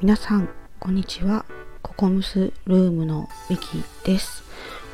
[0.00, 0.48] 皆さん
[0.80, 1.44] こんにちは。
[1.80, 4.42] ココムスルームのミキです。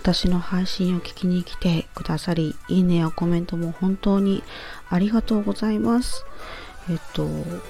[0.00, 4.42] 私の配信を聞きに来てくださりいいねやコメントも本当に
[4.90, 6.24] ありがとうございます。
[6.90, 7.28] えっと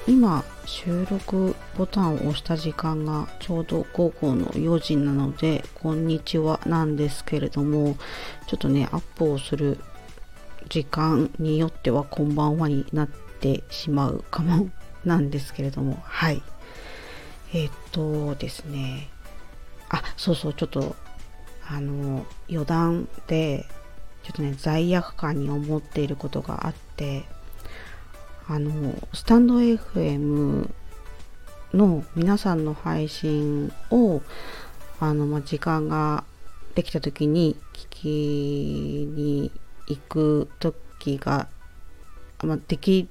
[0.09, 7.99] 今収録ボタンを押した時間がちょうど午後の4時なのでこんにちはなんですけれども
[8.47, 9.79] ちょっとねアップをする
[10.73, 14.71] 時間によってはこんばんはになってしまうかも
[15.05, 16.03] なんですけれども。
[16.03, 16.43] はい。
[17.53, 19.11] えっとですね。
[19.91, 20.97] あそうそうちょっと
[21.69, 23.67] あの余談で
[24.23, 27.27] ちょっとね罪悪感に思っていることがあって
[28.49, 30.71] あのスタンド FM
[31.75, 34.23] の皆さんの配信を
[35.01, 36.25] あの、まあ、時間が
[36.75, 39.53] できた時に聞きに
[39.87, 41.49] 行く時が、
[42.43, 43.09] まあ、でき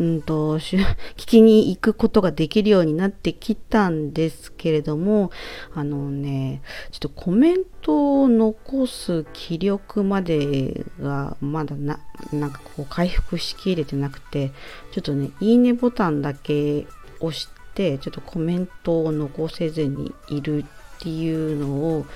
[0.00, 5.30] うんと、 聞きに行くことができるようになってきたんですけれども、
[5.74, 12.00] あのね、ちょっとコメントを残す気力までがまだな、
[12.32, 14.52] なんかこう回復しきれてなくて、
[14.92, 16.86] ちょっとね、いいねボタンだけ
[17.20, 22.06] 押して、ちょっとコメントを残せずにいるっていうのを、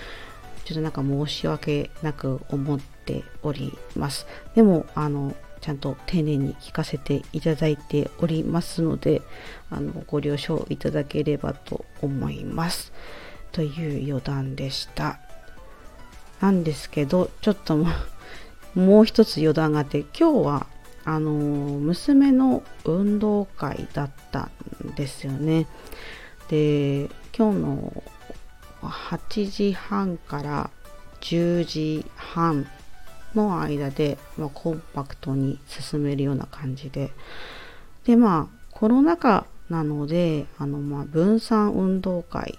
[0.65, 4.27] ちょっとなんか申し訳なく思っております。
[4.55, 5.35] でも、あの、
[5.65, 9.23] ちゃんと丁寧に聞かせていただいておりますので
[9.71, 12.93] あのご了承いただければと思います。
[13.51, 15.21] という余談でした。
[16.43, 17.79] なんですけどちょっと
[18.75, 20.67] もう一つ余談があって今日は
[21.07, 24.51] あの娘の運動会だった
[24.87, 25.67] んですよね。
[26.51, 28.03] で今日の
[28.89, 30.71] 8時半から
[31.21, 32.67] 10時半
[33.35, 37.11] の間で、まあ、コンパクトに進めるような感じで。
[38.05, 42.59] でまあコロナ禍なのであの、まあ、分散運動会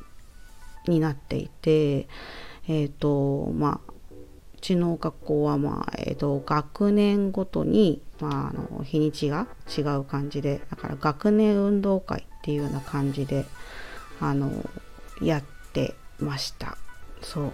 [0.88, 2.08] になっていて
[2.68, 3.92] えっ、ー、とまあ
[4.56, 9.47] うちの学校は、まあえーと、学年ごとに、まあ、あの日にちが
[9.78, 13.46] 違う感じでだから学年運動会っていうような感じで
[14.19, 14.52] あの
[15.22, 15.44] やっ
[15.74, 16.78] てました。
[17.22, 17.53] そう。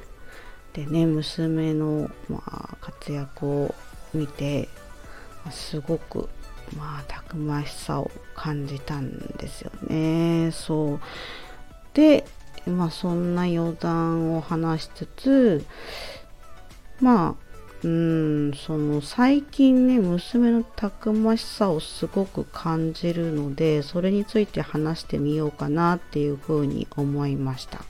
[0.74, 3.76] でね娘の、まあ、活躍を
[4.14, 4.70] 見て
[5.50, 6.30] すごく
[6.78, 10.52] まあたくましさを感じたんですよね。
[10.52, 11.00] そう。
[11.94, 12.26] で
[12.66, 15.66] まあそんな余談を話しつつ
[17.02, 17.52] まあ
[17.84, 27.84] うんその最近ね娘のたくましさをすごく感じるのでそれについて話してみようかなっていうふうに思いました。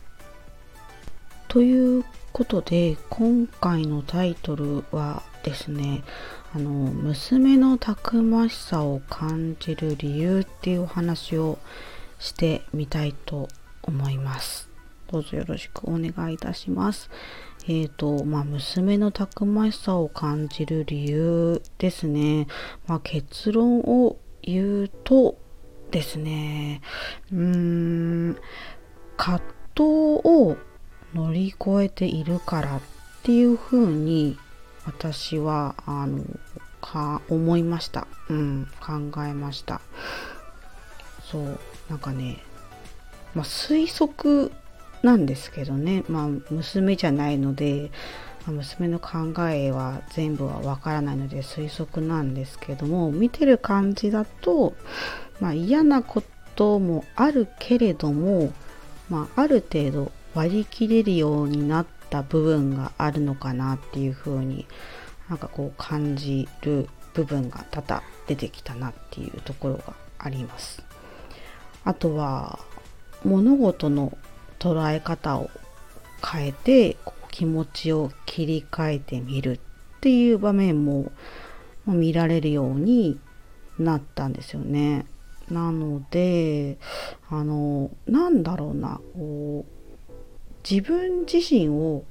[1.52, 6.02] ということで今回のタイトルはですね
[6.56, 11.60] あの娘のたくましさを感じる理由っていうお話を
[12.20, 13.50] してみたいと
[13.84, 14.70] 思います。
[15.12, 17.10] どうぞよろしくお願いいたします。
[17.68, 22.48] えっ、ー、とまあ娘のたくましさを感じる理由ですね。
[22.88, 25.36] まあ結論を言うと
[25.92, 26.80] ですね
[27.30, 28.38] うーん
[29.18, 29.44] 葛
[29.76, 29.84] 藤
[30.24, 30.56] を
[31.14, 32.82] 乗り越えているからっ
[33.24, 34.38] ていうふうに
[34.86, 36.24] 私はあの
[36.82, 38.08] か思いました。
[38.30, 39.82] うん、考えました。
[41.32, 42.40] そう、なんかね、
[43.36, 44.52] まあ、推測
[45.04, 47.92] なんですけどね、まあ、娘じゃないので、
[48.48, 54.74] 娘の考えは全部はわからないので推測なんですけども、見てる感じだと、
[55.40, 56.24] まあ、嫌なこ
[56.56, 58.52] ともあるけれども、
[59.10, 64.66] まあ、ある程度割り切れるようになった部分があるのかなっていう風に
[65.30, 70.84] なんかこう感じる部分が多々出てきたなっていうところがあります。
[71.84, 72.60] あとは
[73.24, 74.18] 物事の
[74.60, 75.50] 捉え方を
[76.24, 76.98] 変えて
[77.32, 79.60] 気持ちを切り替えてみるっ
[80.02, 81.12] ていう場面も
[81.86, 83.20] 見られるように
[83.80, 85.06] なったんですよね。
[85.50, 86.78] なので
[87.30, 89.81] あのなんだろうなこう
[90.70, 92.04] 自分自身を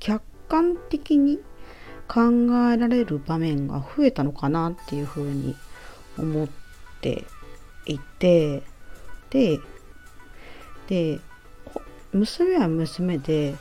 [0.00, 1.38] 客観的に
[2.08, 2.20] 考
[2.72, 5.56] えられる場面が増えたのかなっていうふうに
[6.18, 6.48] 思っ
[7.00, 7.24] て
[7.86, 8.62] いて
[9.30, 9.58] で
[10.88, 11.20] で
[12.12, 13.54] 娘は娘で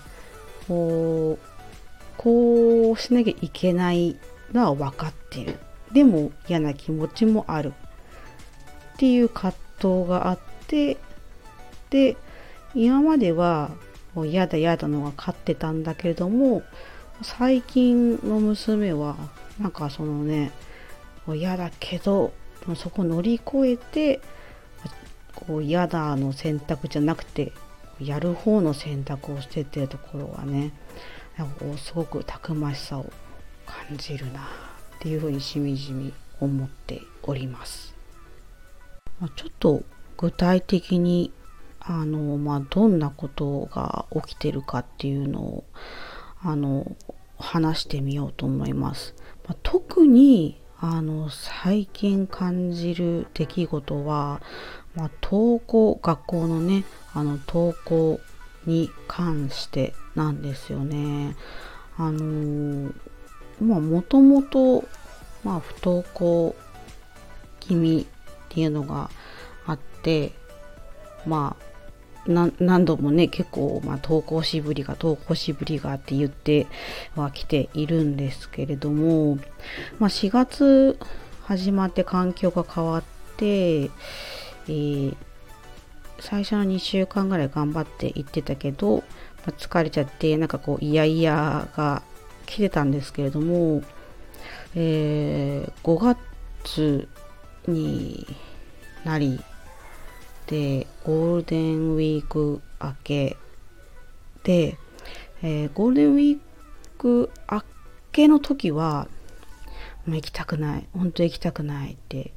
[0.67, 1.53] こう
[2.17, 4.17] こうしなきゃいけない
[4.53, 5.57] のは分かっている。
[5.91, 7.73] でも嫌な気持ちもある。
[8.93, 10.97] っていう葛藤があって
[11.89, 12.15] で
[12.75, 13.71] 今までは
[14.13, 16.63] もう嫌だ嫌だのが勝ってたんだけれども
[17.21, 19.15] 最近の娘は
[19.59, 20.51] なんかそのね
[21.25, 22.33] もう嫌だけど
[22.75, 24.21] そこ乗り越えて
[25.35, 27.51] こう嫌だの選択じゃなくて
[27.99, 30.71] やる方の選択をしてっていうところはね
[31.77, 33.11] すごくたくましさを
[33.65, 34.43] 感じるなっ
[34.99, 37.93] ていうふうにしみじみ思っております。
[39.35, 39.83] ちょっと
[40.17, 41.31] 具体的に
[41.85, 45.63] あの、まあ、どんなことが起きてるかっていうのを
[46.41, 46.95] あの
[47.37, 49.13] 話してみようと思います。
[49.47, 54.41] まあ、特にあの最近感じる出来事は、
[54.95, 56.83] まあ、登校学校のね
[57.13, 58.19] あの登校
[58.65, 61.35] に関してなんですよね。
[61.97, 62.91] あの
[63.61, 64.83] まあもともと、
[65.43, 66.55] まあ、不登校
[67.59, 69.09] 気味っていうのが
[69.65, 70.33] あって
[71.25, 71.72] まあ
[72.25, 76.67] 何度もね結構、まあ、投稿しぶりが投稿しぶりがって言って
[77.15, 79.37] はきているんですけれども、
[79.99, 80.97] まあ、4月
[81.43, 83.03] 始まって環境が変わっ
[83.37, 85.15] て、えー、
[86.19, 89.03] 最初の2週間ぐらい頑張って行ってたけど、ま
[89.47, 92.03] あ、疲れちゃってなんかこうイヤイヤが
[92.45, 93.83] 来てたんですけれども、
[94.75, 96.17] えー、5
[96.65, 97.09] 月
[97.67, 98.25] に
[99.03, 99.41] なり
[100.47, 103.37] でゴールデンウィーク明け
[104.43, 104.77] で、
[105.41, 106.39] えー、ゴールデンウィー
[106.97, 107.63] ク明
[108.11, 109.07] けの時は
[110.05, 112.33] もう行きたくない本当行きたくないって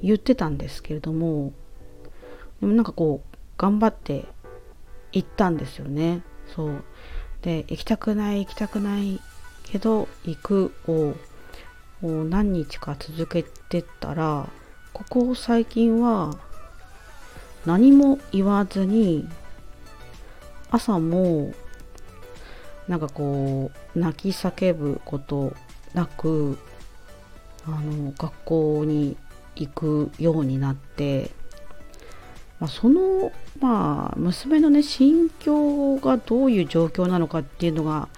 [0.00, 1.52] 言ってたんですけれども
[2.60, 4.24] でもなんかこう頑張って
[5.12, 6.22] 行ったんですよね。
[6.54, 6.84] そう。
[7.42, 9.20] で行きたくない行きたくない
[9.64, 11.14] けど行くを
[12.02, 14.48] 何日か続けてたら
[14.92, 16.38] ここ最近は
[17.66, 19.28] 何も言わずに
[20.70, 21.52] 朝も
[22.88, 25.54] なんかこう泣き叫ぶこと
[25.94, 26.58] なく
[27.66, 29.16] あの学校に
[29.54, 31.30] 行くようになって、
[32.58, 38.08] まあ、そのまあ娘のね心境がどういう状況なのかっていうのが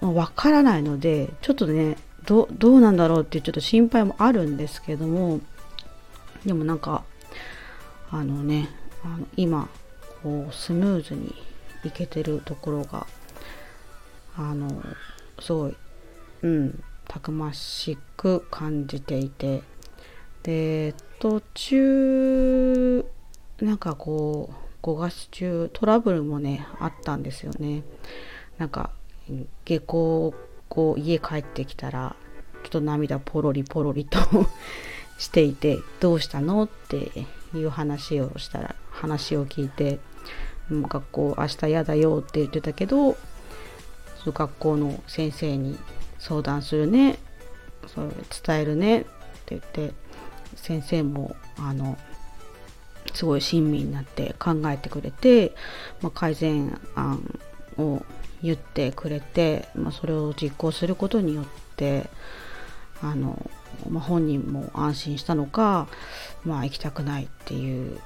[0.00, 1.96] わ、からないのでちょっとね
[2.26, 5.40] どどうなんだろうっていうちょっと心配もあるんですけども
[6.44, 7.04] でもなんか
[8.14, 8.68] あのね
[9.04, 9.68] あの今
[10.22, 11.34] こうスムーズに
[11.82, 13.08] いけてるところが
[14.36, 14.70] あの
[15.40, 15.76] すごい
[16.42, 19.62] うんたくましく感じていて
[20.44, 23.04] で途中
[23.60, 24.50] なんかこ
[24.82, 27.82] う5月中トラブルもねあったんですよね。
[28.58, 28.90] なんか
[29.64, 30.34] 下校
[30.68, 32.14] こう家帰ってきたら
[32.62, 34.20] ちょっと涙ポロリポロリと
[35.24, 36.64] していてどうしたの？
[36.64, 39.98] っていう話をしたら話を聞いて
[40.70, 43.12] 学校明日嫌だよって言ってたけど
[44.18, 45.78] その学校の先生に
[46.18, 47.18] 相談するね。
[47.86, 48.08] それ
[48.46, 49.10] 伝えるねって
[49.48, 49.92] 言って
[50.56, 51.98] 先生もあの
[53.12, 55.54] すごい親身になって考えてくれて、
[56.00, 57.38] まあ、改善案
[57.76, 58.02] を
[58.42, 61.44] 言ってくれて、まあ、それを実行することによっ
[61.76, 62.08] て
[63.02, 63.50] あの
[63.88, 65.88] まあ、本人も安心したのか、
[66.44, 68.00] まあ、行きたくないっていう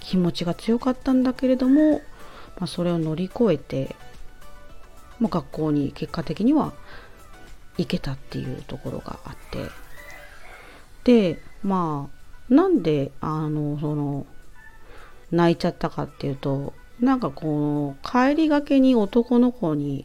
[0.00, 2.00] 気持ちが強かったんだけれども、
[2.58, 3.94] まあ、それを乗り越えて、
[5.18, 6.72] まあ、学校に結果的には
[7.78, 9.70] 行けたっていうところがあって
[11.04, 12.08] でま
[12.50, 14.26] あなんであのその
[15.30, 20.04] 泣いちゃったかっていうとなんかこう帰りがけに男の子に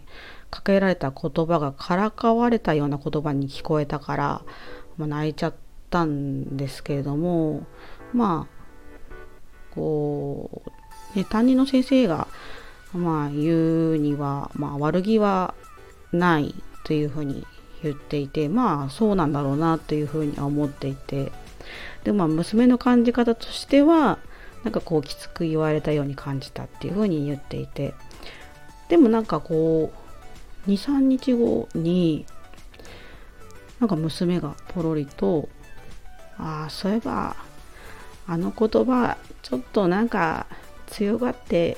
[0.50, 4.42] かけられた言葉がからかわれたような言葉に聞こえたから
[4.98, 5.54] まあ、泣いちゃっ
[5.90, 7.66] たんですけれども
[8.14, 8.56] まあ
[9.74, 10.62] こ
[11.16, 12.28] う、ね、担任の先生が
[12.94, 15.54] まあ言うには、まあ、悪気は
[16.12, 17.46] ないというふうに
[17.84, 21.32] 言っていてまあそうなんだろうなというふうには思っていて
[22.04, 24.20] でまあ娘の感じ方としては
[24.64, 27.94] なんかこうきつく言われたように感じたっていうふうに言っていて
[28.90, 29.92] でもなんかこ
[30.68, 32.26] う23日後に
[33.86, 35.48] なんか娘がポロリと
[36.40, 37.36] 「ああそういえば
[38.26, 40.48] あの言葉ちょっとなんか
[40.88, 41.78] 強がって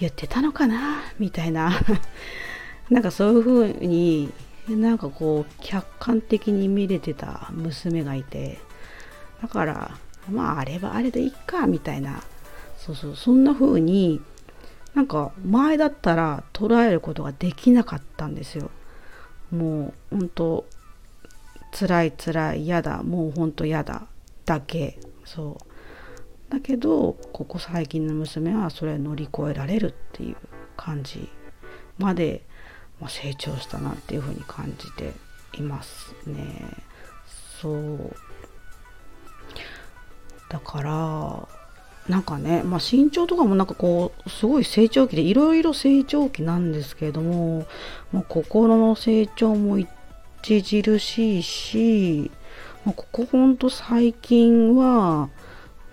[0.00, 1.70] 言ってたのかな」みたいな。
[2.90, 4.32] なんかそういう風に
[4.68, 8.58] なんかこう客観的に見れてた娘がいて。
[9.40, 9.96] だから
[10.30, 12.20] まああれはあれでいっかみたいな。
[12.78, 14.20] そうそうそんな風に
[14.94, 18.72] なんか前だったら捉えることができなかったんですよ。
[19.52, 20.66] もう本当
[21.72, 24.06] 辛い辛い嫌だもうほんと嫌だ
[24.44, 24.98] だけ。
[25.24, 26.52] そう。
[26.52, 30.36] だけどここ最近の娘はそれ乗り越えられるっていう
[30.76, 31.30] 感じ
[31.96, 32.42] まで、
[33.00, 35.14] まあ、成長したなっていうふうに感じて
[35.58, 36.76] いますね。
[37.60, 38.14] そう。
[40.50, 41.48] だから
[42.08, 47.66] なんかね、まあ、身長とかもなんかこうすごい成長期でいろいろ成長期なんですけれども、
[48.12, 49.78] まあ、心の成長も
[50.42, 52.30] 著しいし、
[52.84, 55.30] まあ、ここほんと最近は、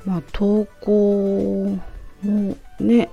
[0.06, 1.78] まあ、投稿
[2.24, 3.10] もね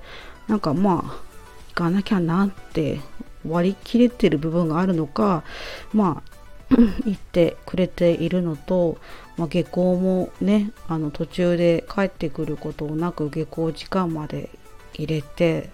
[0.49, 1.23] なんかまあ
[1.69, 3.01] 行かなきゃなって
[3.47, 5.45] 割り切れてる部分があるのか
[5.93, 6.37] まあ
[7.05, 8.99] 言ってくれているのと、
[9.37, 14.51] まあ、下校もねあの途中で帰ってくることなく下校時間まで
[14.95, 15.71] 入れて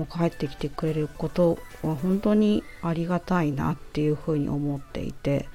[0.00, 5.46] もう帰ってきてくれることは本当にありがたいなっていうふうに思っていて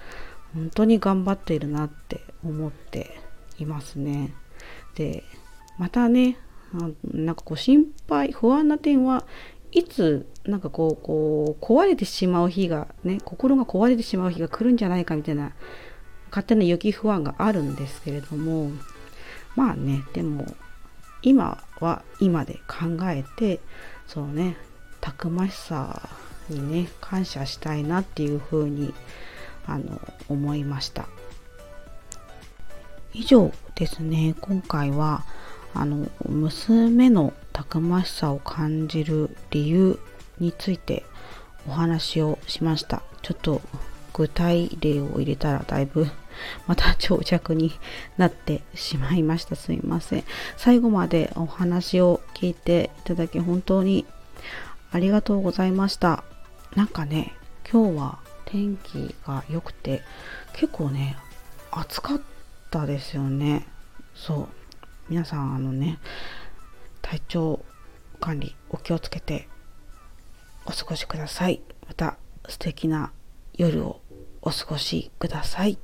[0.53, 3.19] 本当に頑張っているなって思って
[3.57, 4.35] いますね。
[4.93, 5.23] で
[5.79, 6.37] またね
[7.11, 9.25] なんかこう心配不安な点は
[9.71, 15.53] いつなんかこうこう壊れてしまう日がね心が壊れてしまう日が来るんじゃないかみたいな
[16.29, 18.69] 勝手な予期不安があるんですけれども
[19.55, 20.45] まあねでも
[21.25, 23.59] 今は今で考えて
[24.07, 24.55] そのね
[25.01, 26.07] たくましさ
[26.49, 28.93] にね感謝したいなっていうふうに
[29.65, 31.07] あの思いました
[33.13, 35.25] 以上ですね今回は
[35.73, 39.99] あの娘のたくましさを感じる理由
[40.39, 41.03] について
[41.67, 43.01] お話をしました。
[43.21, 43.61] ちょっと
[44.13, 46.07] 具体例を入れたらだいぶ
[46.67, 47.73] また長尺に
[48.17, 49.55] なってしまいました。
[49.55, 50.23] すいません。
[50.57, 54.05] 最後までお話を聞いていただき本当に
[54.91, 56.23] ありがとうございました。
[56.75, 57.33] なんかね、
[57.71, 60.01] 今日は天気が良くて
[60.53, 61.17] 結構ね、
[61.71, 62.21] 暑かっ
[62.71, 63.67] たですよね。
[64.13, 64.47] そう。
[65.09, 65.99] 皆さんあのね、
[67.01, 67.65] 体調
[68.19, 69.47] 管理お気をつけて
[70.65, 71.61] お過ごしください。
[71.87, 73.11] また素敵な
[73.53, 74.01] 夜を
[74.41, 75.77] お過ごしください。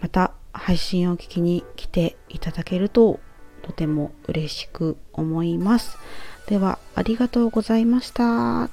[0.00, 3.20] また配信を聞きに来ていただけると
[3.62, 5.98] とても嬉しく思います。
[6.46, 8.70] ではありがとうございました。